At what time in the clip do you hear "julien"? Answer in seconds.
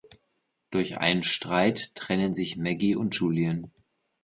3.17-3.71